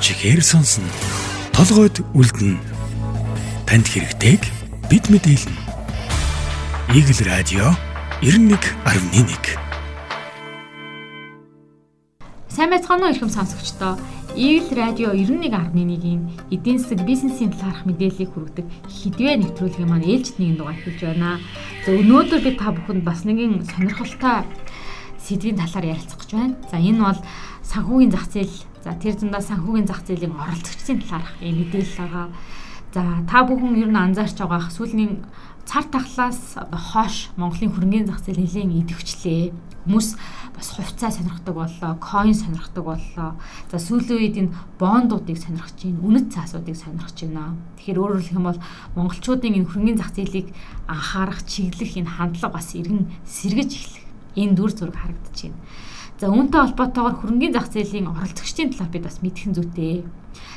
[0.00, 0.86] чихээр сонсно.
[1.52, 2.58] Толгойд үлдэнэ.
[3.66, 4.42] Танд хэрэгтэйг
[4.86, 5.58] бид мэдээлнэ.
[6.94, 7.74] Игэл радио
[8.22, 9.58] 91.1
[12.48, 13.98] Сайн байцгаана уу ихэм сонсогчдоо.
[14.38, 20.78] Игэл радио 91.1-ийн эдийн засаг бизнесийн талаарх мэдээллийг хүргэдэг хідвэ нэвтрүүлгийн маань ээлжид нэгэн дугаар
[20.78, 21.42] хэлж байна.
[21.86, 24.46] За өнөөдөр би та бүхэнд бас нэгэн сонирхолтой
[25.22, 26.54] сэдвийн талаар ярилцах гэж байна.
[26.70, 27.20] За энэ бол
[27.68, 28.56] санхүүгийн зах зээл
[28.88, 32.26] За тэр зундаа санхүүгийн зах зээлийн оролцогчдын талаарх ийм мэдээлэл байгаа.
[32.94, 35.28] За та бүхэн ер нь анзаарч байгаах сүүлийн
[35.68, 39.52] цар тахлаас хоош Монголын хөрөнгөний зах зээл нэлийн идэвхжлээ.
[39.84, 40.08] Хүмүүс
[40.56, 43.36] бас хувьцаа сонирхдаг боллоо, coin сонирхдаг боллоо.
[43.68, 47.60] За сүүлийн үед энэ бондуудыг сонирхож байна, үнэт цаасуудыг сонирхож байна.
[47.76, 48.60] Тэгэхээр өөрөөр хэлэх юм бол
[48.96, 50.48] монголчуудын энэ хөрөнгөний зах зээлийг
[50.88, 54.04] анхаарах, чиглэх энэ хандлага бас иргэн сэргэж эхлэх.
[54.40, 55.60] Энэ дүр зураг харагдаж байна.
[56.18, 60.02] За үүнтэй холбоотойгоор хөрөнгөний зах зээлийн оролцогчдын талаар бид бас мэдхэн зүйтэй.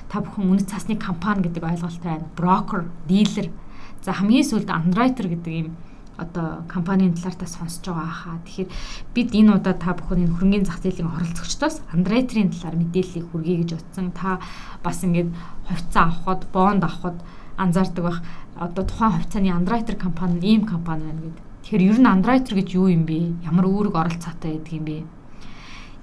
[0.09, 2.33] Та бүхэн үнэт цасны компани гэдэг ойлголттой байна.
[2.33, 3.53] Брокер, дилер.
[4.01, 5.77] За хамгийн сүүлд андройтер гэдэг ийм
[6.17, 8.41] одоо компанийн талаар та сонсож байгаа хаа.
[8.41, 8.69] Тэгэхээр
[9.13, 13.69] бид энэ удаа та бүхэн энэ хөрөнгөний зах зээлийн оролцогчдоос андроитерийн талаар мэдээллийг хүргэе гэж
[13.77, 14.09] утсан.
[14.17, 14.41] Та
[14.81, 15.29] бас ингээд
[15.69, 17.21] хувьцаа авахд, бонд авахд
[17.61, 18.19] анзаардаг байх.
[18.57, 21.45] Одоо тухайн хувьцааны андроитер компани ийм компани байна гэдэг.
[21.69, 23.45] Тэгэхээр ер нь андроитер гэж юу юм бэ?
[23.45, 25.20] Ямар үүрэг оролцоотой байдаг юм бэ?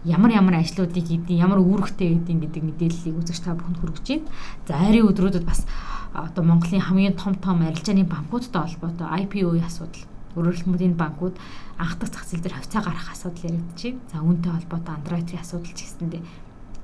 [0.08, 4.26] Ямар ямар ажлуудыг хийдэг, ямар үүрэгтэй гэдэг гэдэг мэдээллийг үзэж та бүхэнд хүргэж байна.
[4.64, 5.68] За арийн өдрүүдэд бас
[6.16, 11.36] одоо Монголын хамгийн том том арилжааны банкудтай холбоотой IPO-ийн асуудал энэ банкуд
[11.76, 13.62] анх дахь зах зээл дээр хувьцаа гаргах асуудал байна.
[13.76, 16.22] За үүнтэй холбоотой Android-ийн асуудал ч гэсэндээ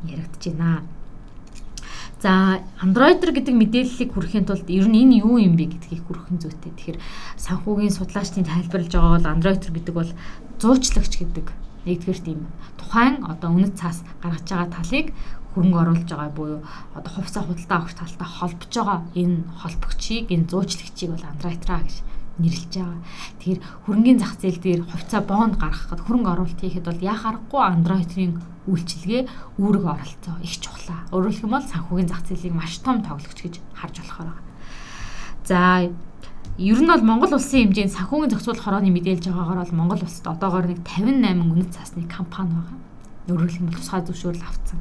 [0.04, 0.82] яригдж байна.
[2.20, 6.72] За Android гэдэг мэдээллийг хүргэхийн тулд ер нь энэ юу юм бэ гэдгийг хүргэх зүйтэй.
[6.72, 6.98] Тэгэхээр
[7.36, 10.10] санхүүгийн судлаачдын тайлбарлаж байгаа бол Android гэдэг бол
[10.56, 11.46] зуучлагч гэдэг
[11.86, 12.40] нэгдүгээр тийм
[12.80, 15.06] тухайн одоо үнэт цаас гаргаж байгаа талыг
[15.54, 16.60] хөрөнгө оруулж байгаа буюу
[16.98, 21.96] одоо хувьсаа худалдаа авах талтай холбож байгаа энэ холбогчийг энэ зуучлагчийг бол андрайтра гэж
[22.42, 23.00] нэрлэж байгаа.
[23.38, 28.32] Тэгэхээр хөрөнгөний зах зээл дээр хувьцаа бонд гаргахад хөрөнгө оруулалт хийхэд бол яа харахгүй андроидрын
[28.66, 29.22] үйлчилгээ
[29.62, 31.06] үүрэг оролцоо их чухлаа.
[31.14, 34.42] Өөрөөр хэлбэл санхүүгийн зах зээлийг маш том тоглогч гэж харж болохоор байгаа.
[35.44, 35.60] За
[36.54, 40.70] Ер нь бол Монгол улсын хэмжээнд санхүүгийн зохицуулах хорооны мэдээлж байгаагаар бол Монгол улсад одоогоор
[40.70, 42.78] нэг 58 үнэт цасны компани байгаа.
[43.26, 44.78] Өөрөөр хэлбэл тусгай зөвшөөрөл авцсан.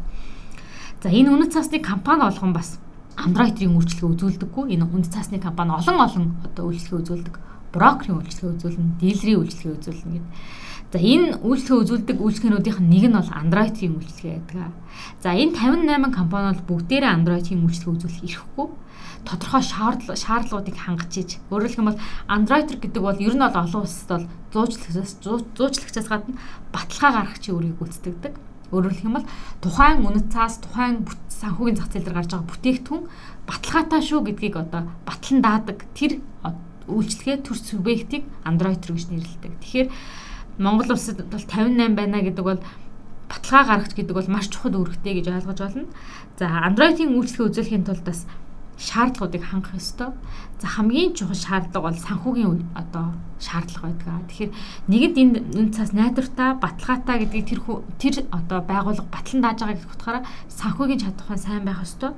[1.01, 2.77] За энэ үнэт цасны компани болгон бас
[3.17, 4.65] Android-ийн үйлчлэгээ үзүүлдэггүй.
[4.69, 7.35] Энэ үнэт цасны компани олон олон одоо үйлчлэгээ үзүүлдэг.
[7.73, 10.29] Брокерийн үйлчлэгээ үзүүлнэ, дилерийн үйлчлэгээ үзүүлнэ гэдэг.
[10.93, 14.77] За энэ үйлчлэгээ үзүүлдэг үйлчлэгээнүүдийнх нь нэг нь бол Android-ийн үйлчлэгээ байдаг.
[15.25, 18.67] За энэ 58 компани бол бүгдээрээ Android-ийн үйлчлэгээ үзүүлэх эрхгүй
[19.25, 24.27] тодорхой шаардлагуудыг хангаж иж өөрөөр хэлбэл Android гэдэг бол ер нь бол олон улсад бол
[24.53, 25.17] зуучлагчаас
[25.57, 26.37] зуучлагчаас гадна
[26.69, 28.33] баталгаа гаргах чи өөрийг гүйцэтгэдэг.
[28.69, 29.25] Өөрөөр хэлбэл
[29.65, 33.03] тухайн үнэт цаас тухайн санхүүгийн зах зээл дээр гарч байгаа бүтээгдэхүүн
[33.49, 36.21] баталгаатай шүү гэдгийг одоо батлан даадаг тэр
[36.85, 39.53] үйлчлэгээ төр субъектыг Android гэж нэрлэдэг.
[39.57, 39.87] Тэгэхээр
[40.57, 42.61] Монгол улсад бол 58 байна гэдэг бол
[43.29, 45.89] баталгаа гаргах гэдэг бол маш чухал үүрэгтэй гэж ойлгож байна.
[46.37, 48.29] За Android-ийн үйлчлэгээ үзүүлэхийн тулд бас
[48.77, 50.13] шаардлагуудыг хангах ёстой.
[50.61, 54.29] За хамгийн чухал шаардлага бол санхүүгийн одоо шаардлага байдаг.
[54.29, 54.51] Тэгэхээр
[54.93, 57.61] нэгэд энэ үн цаас найдвартай, баталгаатай гэдгийг тэр
[57.97, 62.13] тэр одоо байгууллага батлан дааж байгаа гэх утгаараа санхүүгийн чадвар сайн байх ёстой.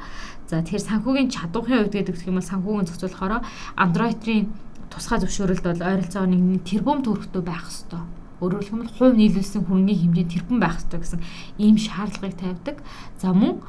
[0.52, 3.42] За тэгэхээр санхүүгийн чадварын хувьд гэдэг юм бол санхүүгийн зохицуулахаараа
[3.80, 4.52] Android-ийн
[4.92, 8.04] тусгай зөвшөөрөлд бол ойролцоогоо нэг тэрбум төгрөгтэй байх ёстой
[8.42, 11.22] өөрөөр хэлбэл хувь нийлүүлсэн хөрөнгөний хэмжээ тэрбум байх ёстой гэсэн
[11.62, 12.78] ийм шаардлагыг тавьдаг.
[13.22, 13.64] За мөн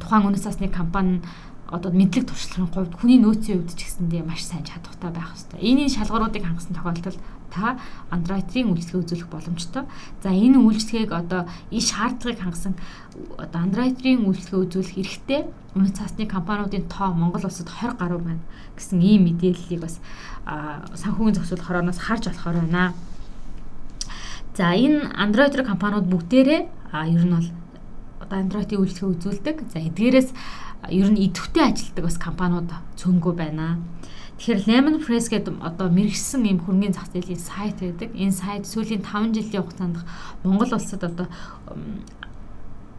[0.00, 1.20] тухайн үнэс засны компани
[1.68, 5.60] одоо мэдлэг туршлагын хувьд хүний нөөцийн хувьд ч гэсэндээ маш сайн чадвартай байх хэрэгтэй.
[5.60, 7.20] Энийн шалгууруудыг хангасан тохиолдолд
[7.52, 7.76] та
[8.08, 9.84] Android-ийн үйлчлэгээ үзүүлэх боломжтой.
[10.24, 12.74] За энэ үйлчлэгийг одоо энэ шаардлагыг хангасан
[13.36, 15.40] одоо Android-ийн үйлчлэгээ үзүүлэх эрхтэй
[15.76, 18.44] үнэт цаасны компаниудын тоо Монгол улсад 20 гаруй байна
[18.76, 20.00] гэсэн ийм мэдээллийг бас
[20.48, 22.96] санхүүгийн зохицуулах хорооноос харж болохоор байна.
[24.56, 27.48] За энэ Android компаниуд бүгдээрээ ер нь бол
[28.20, 29.56] одоо Android-ийн үйлчлэгээ үзүүлдэг.
[29.72, 30.30] За эдгээрээс
[30.88, 33.82] ер нь идэвхтэй ажилтдаг бас компаниуд цөөнгөө байна.
[34.38, 38.14] Тэгэхээр Lemon Press гэдэг одоо мэрэгсэн юм хөрөнгөний зах зээлийн сайт байдаг.
[38.14, 39.98] Энэ сайт сүүлийн 5 жилийн хугацаанд
[40.46, 41.26] Монгол улсад одоо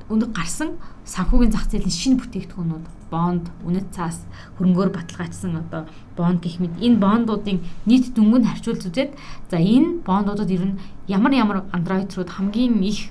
[0.09, 0.69] өнөг гарсан
[1.05, 4.25] санхүүгийн зах зээлийн шинэ бүтээгдэхүүнүүд бонд, үнэт цаас,
[4.57, 9.11] хөрөнгөөр баталгаажсан одоо бонд гэх мэт энэ бондуудын нийт дөнгөнд харьцуулж үзээд
[9.49, 10.79] за энэ бондуудад ер нь
[11.09, 13.09] ямар ямар андроид руу хамгийн их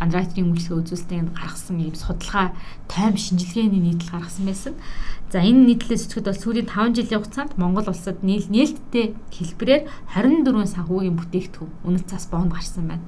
[0.00, 2.56] Android-ийн үйлчлэгээ үзүүлэлтийг гаргасан ийм судалгаа
[2.88, 4.74] тайм шинжилгээний нийтлэл гаргасан байсан.
[5.28, 9.82] За энэ нийтлэлээс зүтгэд бол сүүлийн 5 жилийн хугацаанд Монгол улсад нээлттэй хэлбэрээр
[10.16, 13.04] 24 санхүүгийн бүтээгдэхүүн үнэт цас бонд гарсан байна.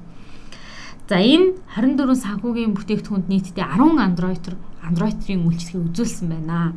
[1.03, 4.55] За энэ 24 санхүүгийн бүтээгдэхүүнд нийтдээ 10 Android
[4.87, 6.71] Android-ийн үйлчлэгийг үзүүлсэн байна.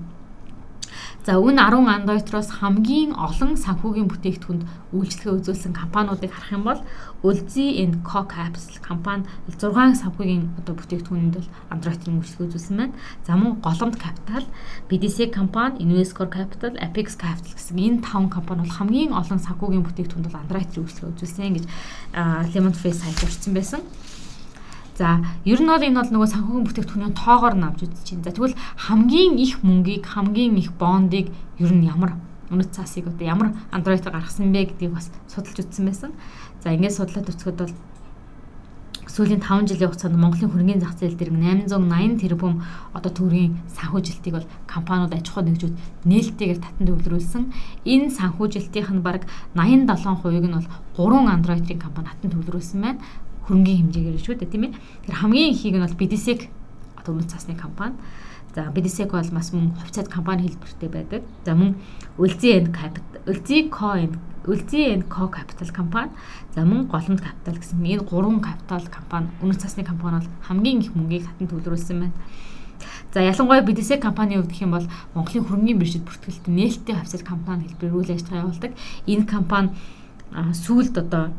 [1.23, 4.63] За үн 10 Android-роос хамгийн олон санхүүгийн бүтээгдэхүүнд
[4.95, 6.81] үйлчлэгээ үзүүлсэн компаниудыг харах юм бол
[7.23, 12.99] Ulzi and Co Capital компани 6 санхүүгийн одоо бүтээгдэхүүнд бол Android-ийн үйлчлэгээ үзүүлсэн байна.
[13.27, 14.43] За мөн Голомт Capital,
[14.91, 20.27] BDC компани, Invescore Capital, Apex Capital гэсэн энэ 5 компани бол хамгийн олон санхүүгийн бүтээгдэхүүнд
[20.31, 21.65] бол Android-ийн үйлчлэгээ үзүүлсэн гэж
[22.55, 23.83] Lemon Tree сайт урьдсан байсан.
[24.97, 28.25] За ер нь бол энэ бол нөгөө санхүүгийн бүтээгдэхүүний тоогоор навж үзэж байна.
[28.25, 31.29] За тэгвэл хамгийн их мөнгийг, хамгийн их бондыг
[31.61, 32.17] ер нь ямар
[32.49, 36.11] үнэт цаасыг одоо ямар Android-аар гаргасан бэ гэдгийг бас судалж үзсэн байсан.
[36.65, 37.75] За ингээд судлаад үзэхэд бол
[39.17, 41.33] сүүлийн 5 жилийн хугацаанд Монголын хөрөнгөний зах зээл дээр
[41.73, 42.61] 880 тэрбум
[42.93, 47.45] одоо төгрөгийн санхүүжилтийг бол компаниуд аж ахуй нэгжүүд нээлттэйгээр татан төвлөрүүлсэн.
[47.89, 49.25] Энэ санхүүжилтийнх нь бараг
[49.57, 50.69] 87% нь бол
[51.01, 53.01] 3 Android-ийн компани татан төвлөрүүлсэн байна
[53.47, 54.73] хөрөнгөний хэмжээгээр шүү дээ тийм ээ.
[55.07, 56.51] Тэр хамгийн ихийг нь бол BDSEC
[56.99, 57.95] одоо өмнө цасны компани.
[58.55, 61.23] За BDSEC бол бас мөн хувьцаат компани хэлбэртэй байдаг.
[61.47, 61.79] За мөн
[62.19, 66.11] Ulzi and Capital, Ulzi Coin, Ulzi and Co Capital компани.
[66.55, 70.95] За мөн Голомт Capital гэсэн энэ гурван капитал компани өмнө цасны компани бол хамгийн их
[70.97, 72.17] мөнгийг хатан төвлөрүүлсэн байна.
[73.15, 77.69] За ялангуяа BDSEC компанийн хувьд гэх юм бол Монголын хөрөнгөний биржид бүртгэлт нээлттэй хувьцаат компани
[77.69, 78.73] хэлбэрээр үйл ажиллагаа явуулдаг.
[79.07, 79.71] Энэ компани
[80.35, 81.33] сүүлд одоо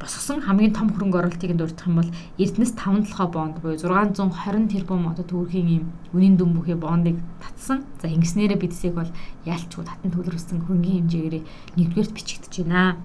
[0.00, 5.08] босгосон хамгийн том хөрөнгө оруулалтыг дурдах юм бол Эрдэнэс 5 толгой бонд буюу 620 тэрбум
[5.08, 7.84] одоо төгрөгийн юм үнийн дүн бүхий бондыг татсан.
[8.02, 9.08] За ингэснээрээ бидсийг бол
[9.48, 11.36] яалчгүй татан төлрүүлсэн хөрөнгөний хэмжээгээр
[11.80, 13.00] нэгдүгээрт бичигдэж байна.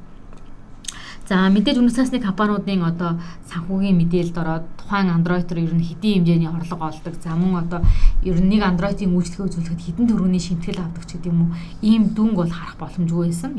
[1.31, 3.15] За мэдээж үнэ цаасны компаниудын одоо
[3.47, 7.15] санхүүгийн мэдээлэлд ороод тухайн Android-оор ер нь хэдийн хэмжээний орлого олдог.
[7.23, 7.79] За мөн одоо
[8.19, 11.55] ер нь нэг Android-ийн үйлчлэгээ үзүүлэхэд хэдэн төгрөгийн шимтгэл авдаг ч гэдэг юм уу.
[11.79, 13.55] Ийм дүнг бол харах боломжгүй байсан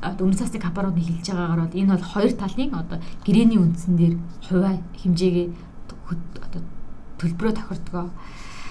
[0.00, 4.14] өмнө цасны компаниуд хэлж байгаагаар бол энэ бол хоёр талын одоо гэрээний үндсэн дээр
[4.48, 5.46] хувиа хэмжээгээ
[6.40, 6.60] одоо
[7.20, 8.08] төлбөрөө тохирдгоо.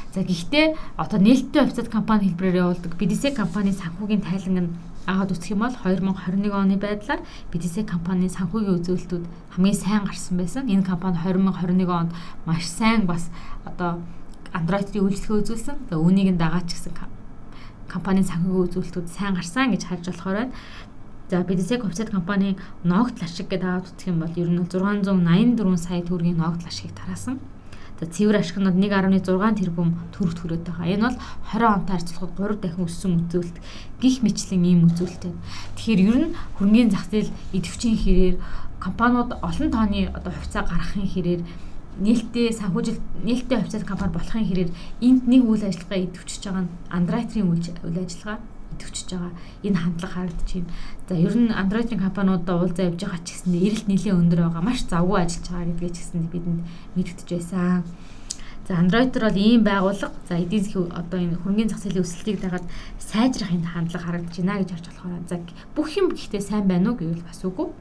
[0.10, 4.74] За гэхдээ одоо нээлттэй хувьцаат компани хэлбэрээр явуулдаг BDC компани санхүүгийн тайлан нь
[5.06, 7.22] аваад үзэх юм бол 2021 оны байдлаар
[7.54, 10.66] BDC компанийн санхүүгийн үзүүлэлтүүд хамгийн сайн гарсан байсан.
[10.66, 12.12] Энэ компани 2021 онд
[12.50, 13.30] маш сайн бас
[13.70, 14.02] одоо
[14.50, 15.78] Android-ийн үйлчлэгээ үзүүлсэн.
[15.94, 16.94] Тэгээ үүнийг нь дагаад ч гэсэн
[17.90, 20.54] компанийн санхүүгийн үзүүлэлтүүд сайн гарсан гэж харж болохоор байна.
[21.30, 26.02] За BDSEC хувьцаат компани ногт ашиг гэдэг аваад үзэх юм бол ер нь 684 сая
[26.02, 27.38] төгрөгийн ногт ашиг тараасан.
[28.02, 29.22] За цэвэр ашиг нь 1.6
[29.62, 30.90] тэрбум төгрөг төрөөд байгаа.
[30.90, 31.18] Энэ бол
[31.54, 33.58] 20 онтой харьцуулахад 3 дахин өссөн үзүүлэлт
[34.02, 35.24] гих мэтлэн ийм үзүүлэлт.
[35.78, 38.36] Тэгэхээр ер нь хөрөнгөний зах зээл идэвхжийн хэрээр
[38.82, 41.42] компаниуд олон тооны одоо хувьцаа гаргахын хэрээр
[42.02, 44.72] нээлттэй санхүүжилт нээлттэй хувьцаат компани болохын хэрээр
[45.06, 48.42] энд нэг үйл ажиллагаа идэвхжиж байгаа нь Андроитрийн үйл ажиллагаа
[48.74, 49.34] идэвхжиж байгаа.
[49.64, 50.72] Энэ хандлага харагдаж байна.
[51.10, 54.64] За ер нь Android-ийн компаниудаа уулзаа явж байгаа ч гэсэн эрэлт нэлээд өндөр байгаа.
[54.66, 56.62] Маш завгүй ажиллаж байгаа гэдгээ ч гэсэн бидэнд
[56.96, 57.84] мэдгдэж байсан.
[58.70, 62.66] За Android-ор бол ийм байгууллага за эдийн засгийн одоо энэ хөрөнгөний зах зээлийн өсөлтийг дагаад
[63.02, 65.36] сайжрах энэ хандлага харагдаж байна гэж харж болохоор за
[65.74, 67.74] бүх юм гэхдээ сайн байна уу гэвэл бас үгүй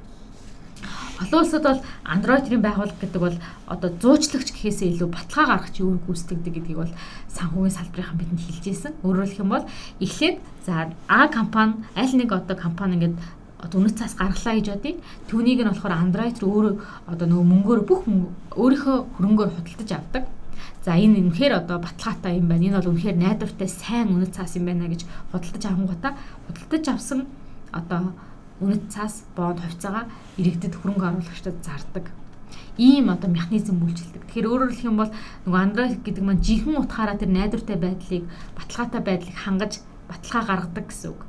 [1.18, 3.36] Олон улсад бол Android-ийн байгууллага гэдэг бол
[3.66, 6.92] одоо зуучлагч гэхээсээ илүү баталгаа гаргах үүрэг гүйцэтгэдэг гэдгийг бол
[7.34, 8.92] санхүүгийн салбарынхан бидэнд хэлж ирсэн.
[9.02, 9.66] Өөрөөр хэлэх юм бол
[9.98, 13.18] эхлээд за А компани аль нэг одоо компани ингээд
[13.58, 15.02] одоо үнэт цаас гаргалаа гэж бодъё.
[15.26, 16.74] Түүнийг нь болохоор Android руу өөрөө
[17.10, 18.00] одоо нөгөө мөнгөөр бүх
[18.54, 20.24] өөрийнхөө хөрөнгөөр худалдаж авдаг.
[20.86, 22.70] За энэ үнэхээр одоо баталгаатай юм байна.
[22.70, 25.02] Энэ бол үнэхээр найдвартай сайн үнэт цаас юм байна гэж
[25.34, 26.12] худалдаж авангуудаа
[26.46, 27.26] худалдаж авсан
[27.74, 28.14] одоо
[28.62, 30.06] үнэт цаас бонд хувьцаагаа
[30.40, 32.10] иргэдэд хөрөнгө оруулагчдад зардаг
[32.78, 34.22] ийм одоо механизм үйлчилдэг.
[34.30, 35.10] Тэгэхээр өөрөөр хэлэх юм бол
[35.44, 38.24] нөгөө Android гэдэг маань жинхэнэ утгаараа тэр найдвартай байдлыг
[38.54, 39.72] баталгаатай байдлыг хангаж
[40.06, 41.20] баталгаа гаргадаг гэсэн үг.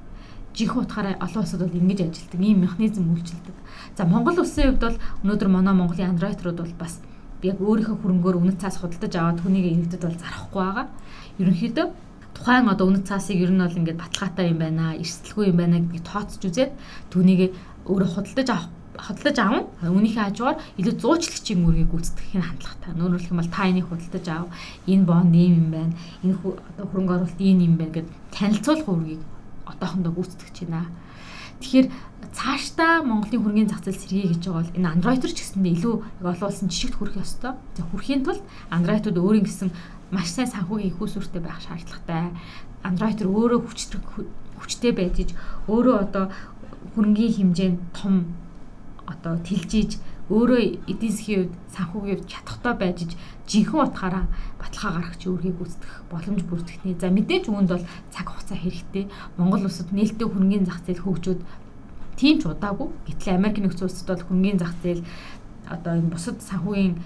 [0.54, 3.58] Жинхэнэ утгаараа олон улсад бол ингэж ажилладаг ийм механизм үйлчилдэг.
[3.98, 7.02] За Монгол улсын хувьд бол өнөөдөр манай Монголын Android-рууд бол бас
[7.42, 10.88] яг өөрийнхөө хөрөнгөөр үнэт цаас худалдаж аваад хүнийг иргэдэд бол зарахгүй байгаа.
[11.42, 11.88] Ерөнхийдөө
[12.40, 16.08] тухайн одоо үнэт цаасыг ер нь бол ингээд баталгаатай юм байна, эрсдэлгүй юм байна гэдгийг
[16.08, 16.72] тооцож үзээд
[17.12, 17.52] түүнийг
[17.84, 22.92] өөрөө худалдаж авах худалдаж аван үүнийхээ хажуугаар илүү зуучлагчийн үүргийг гүйцэтгэхийн хандлагатай.
[22.96, 24.48] Өөрөөр хэлэх юм бол та энийг худалдаж ав.
[24.88, 25.94] Энэ бонд ийм юм байна.
[26.24, 26.36] Энэ
[26.90, 29.22] хөрөнгө оруулалт ийм юм байна гэд танилцуулах үүргийг
[29.72, 30.92] одоохондоо гүйцэтгэж байна.
[31.60, 31.88] Тэгэхээр
[32.34, 36.50] цаашдаа Монголын хөрөнгөний зах зээл сэргий гэж байгаа бол энэ Android-ор ч гэсэндээ илүү олон
[36.50, 37.54] улсын жишгт хүрэх ёстой.
[37.74, 39.70] За хүрхийн тулд Android-ууд өөрийн гэсэн
[40.12, 42.34] маш сайн санхүүгийн их усүртэй байх шаардлагатай.
[42.84, 44.00] Android руу өөрөө хүчтэй
[44.58, 45.36] хүчтэй байж
[45.68, 46.32] өөрөө одоо
[46.96, 48.34] хөрөнгөний хэмжээнд том
[49.06, 52.98] одоо тэлжиж өөрөө эдийн засгийн хувьд санхүүгийн хувьд чадхтай байж
[53.50, 54.26] жинхэнэ утгаараа
[54.62, 56.96] баталгаа гаргах өөрхийг гүйцэтгэх боломж бүрдэгтний.
[57.02, 59.06] За мэдээж үүнд бол цаг хугацаа хэрэгтэй.
[59.38, 61.42] Монгол улсад нээлттэй хөрөнгөний зах зээл хөгжөөд
[62.20, 62.92] тийм ч удаагүй.
[63.08, 65.08] Гэтэл Америк нэгдсэн улсад бол хөрөнгөний зах зээл
[65.72, 67.00] одоо энэ бусад санхүүгийн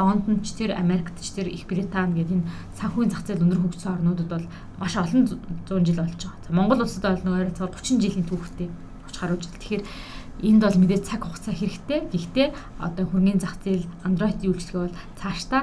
[0.00, 2.48] Лондонд ч тэр Америкт ч тэр Их Британи гэдэг энэ
[2.80, 4.46] санхүүгийн зах зээл өндөр хөгжсөн орнуудад бол
[4.80, 5.28] маш олон
[5.68, 6.44] 100 жил болж байгаа.
[6.48, 8.68] За Монгол улсад бол нөгөө ойролцоогоор 30 жилийн түүхтэй
[9.12, 9.52] 30 гаруй жил.
[9.52, 9.84] Тэгэхээр
[10.48, 12.00] энд бол мэдээ цаг хугацаа хэрэгтэй.
[12.08, 12.48] Гэхдээ
[12.80, 15.62] одоо хөрөнгөний зах зээл Android-ийн үйлчлэгээ бол цаашдаа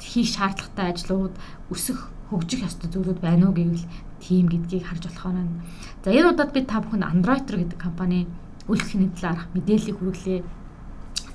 [0.00, 1.34] хийх шаардлагатай ажлууд
[1.72, 3.86] өсөх хөгжих ёстой зүйлүүд байна уу гэвэл
[4.18, 5.54] тийм гэдгийг харж болох байна.
[6.02, 8.26] За энэ удаад би та бүхэнд Android гэдэг компани
[8.66, 10.40] үйлчлэхний талаарх мэдээллийг хүргэлээ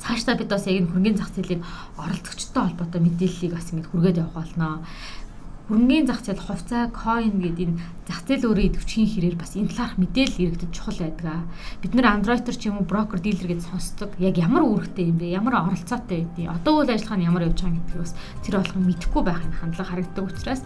[0.03, 1.63] цаашдаа бид бас яг энэ хөрөнгөний зах зээлийн
[1.99, 4.81] оролцогчтой холбоотой мэдээллийг бас ингэ хүргээд явах болно.
[5.69, 7.77] Хөрөнгөний зах зээл хувьцаа, coin гэдэг энэ
[8.09, 11.45] зах зээл өөрөө идэвхжийн хэрээр бас энэ талаарх мэдээлэл иргэдэд чухал байдаг.
[11.77, 14.09] Бид нэр андройтер ч юм уу брокер, дилер гэж сонсдог.
[14.17, 15.29] Яг ямар үүрэгтэй юм бэ?
[15.29, 16.49] Ямар оролцоотой байдгийг?
[16.49, 20.25] Одоо үйл ажиллагаа нь ямар явж байгаа гэдгийг бас тэр болгон мэдэхгүй байхын хандлага харагддаг
[20.25, 20.61] учраас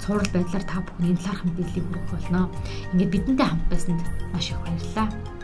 [0.00, 2.40] цуврал байдлаар та бүхэн энэ талаарх мэдээллийг хүргэх болно.
[2.96, 4.00] Ингээд бидэнтэй хамт байсанд
[4.32, 5.35] маш их баярлалаа.